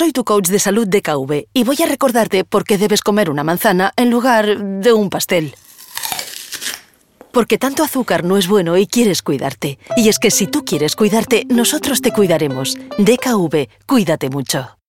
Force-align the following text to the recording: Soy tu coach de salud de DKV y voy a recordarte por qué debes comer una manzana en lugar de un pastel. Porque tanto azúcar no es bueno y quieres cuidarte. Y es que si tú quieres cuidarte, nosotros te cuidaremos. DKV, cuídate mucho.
Soy 0.00 0.12
tu 0.12 0.24
coach 0.24 0.48
de 0.48 0.58
salud 0.58 0.88
de 0.88 1.02
DKV 1.02 1.48
y 1.52 1.64
voy 1.64 1.76
a 1.82 1.86
recordarte 1.86 2.42
por 2.44 2.64
qué 2.64 2.78
debes 2.78 3.02
comer 3.02 3.28
una 3.28 3.44
manzana 3.44 3.92
en 3.96 4.08
lugar 4.08 4.58
de 4.80 4.94
un 4.94 5.10
pastel. 5.10 5.54
Porque 7.30 7.58
tanto 7.58 7.82
azúcar 7.82 8.24
no 8.24 8.38
es 8.38 8.48
bueno 8.48 8.78
y 8.78 8.86
quieres 8.86 9.20
cuidarte. 9.20 9.78
Y 9.98 10.08
es 10.08 10.18
que 10.18 10.30
si 10.30 10.46
tú 10.46 10.64
quieres 10.64 10.96
cuidarte, 10.96 11.44
nosotros 11.50 12.00
te 12.00 12.12
cuidaremos. 12.12 12.78
DKV, 12.96 13.68
cuídate 13.84 14.30
mucho. 14.30 14.70